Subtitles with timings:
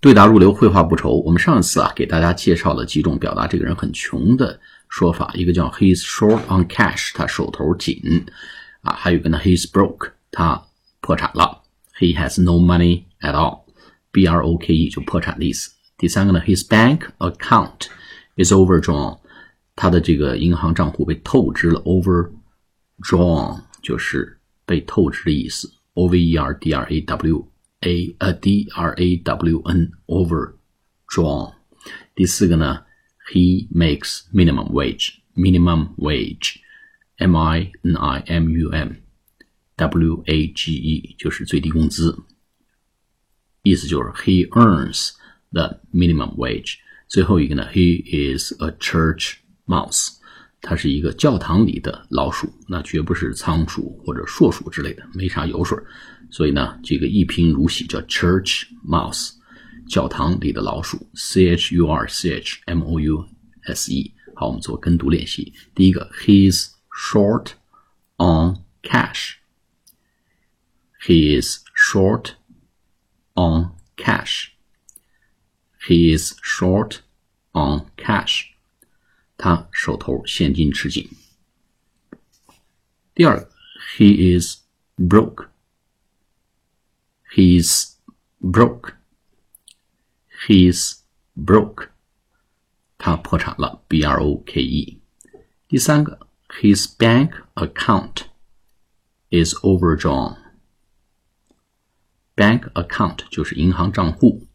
[0.00, 1.20] 对答如流，绘画不愁。
[1.24, 8.00] 我们上一次啊，给大家介绍了几种表达这个人很穷的说法，一个叫 he's short on cash，他手头紧
[8.82, 10.62] 啊；还有一个呢，he's broke，他
[11.00, 11.62] 破产了
[11.98, 15.72] ；he has no money at all，b r o k e 就破产的意思。
[15.98, 17.88] 第三个呢，his bank account
[18.36, 19.18] is overdrawn，
[19.74, 27.48] 他的这个银行账户被透支了，overdrawn 就是被透支的意思，o v e r d r a w。
[27.85, 31.55] a 呃 d r a w n overdrawn。
[32.15, 32.85] 第四个呢，
[33.33, 36.57] he makes minimum wage minimum wage
[37.17, 38.97] m i n i m u m
[39.75, 42.23] w a g e 就是最低工资，
[43.63, 45.11] 意思就是 he earns
[45.51, 46.75] the minimum wage。
[47.07, 48.03] 最后一个呢，he
[48.35, 50.17] is a church mouse。
[50.65, 55.77] 它是一个教堂里的老鼠，那绝不是仓鼠或者硕鼠之类的，没啥油水。
[56.29, 59.31] 所以呢，这个一贫如洗叫 church mouse，
[59.89, 63.25] 教堂里的老鼠，c h u r c h m o u
[63.63, 64.13] s e。
[64.35, 65.53] 好，我们做跟读练习。
[65.75, 67.53] 第一个，He's short
[68.17, 69.35] on cash.
[71.03, 72.33] He is short
[73.33, 74.49] on cash.
[75.87, 76.99] He is short
[77.53, 78.45] on cash.
[79.36, 81.08] 他手头现金吃紧。
[83.14, 83.50] 第二个
[83.96, 84.58] ，He is
[84.96, 85.48] broke.
[87.34, 87.96] He is
[88.40, 88.94] broke.
[90.46, 91.02] He is
[91.34, 91.88] broke.
[92.98, 95.00] 他破产了，b r o k e。
[95.68, 96.26] 第三个
[96.60, 98.26] ，His bank account
[99.30, 100.36] is overdrawn.
[102.34, 104.46] Bank account 就是银行账户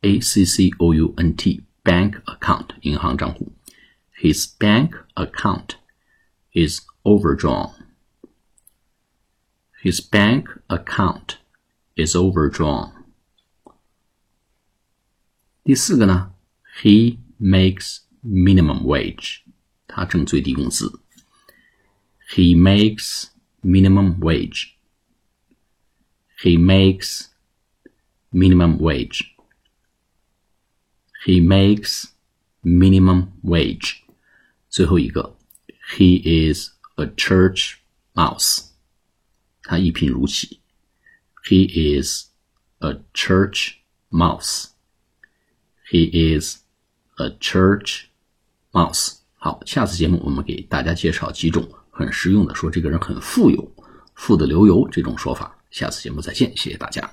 [0.00, 3.55] ，a c c o u n t bank account 银行账户。
[4.15, 5.77] His bank account
[6.53, 7.73] is overdrawn.
[9.81, 11.37] His bank account
[11.95, 12.91] is overdrawn.
[15.63, 16.33] 第四个呢，
[16.81, 19.41] He makes minimum wage，
[19.87, 21.01] 他挣最低工资。
[22.33, 23.29] He makes
[23.61, 24.75] minimum wage.
[26.43, 27.27] He makes
[28.31, 29.35] minimum wage.
[31.25, 32.11] He makes
[32.63, 34.03] minimum wage.
[34.68, 35.36] 最后一个
[35.96, 37.74] ，He is a church
[38.14, 38.66] mouse，
[39.62, 40.60] 他一贫如洗。
[41.44, 42.30] He is
[42.78, 43.74] a church
[44.10, 44.66] mouse.
[45.90, 46.58] He is
[47.16, 48.06] a church
[48.72, 49.18] mouse.
[49.34, 53.72] 好，下次节目我们给大家介绍几种很实用的，说这个人很富有，
[54.14, 55.56] 富得流油这种说法。
[55.70, 57.08] 下次节目再见，谢谢大家。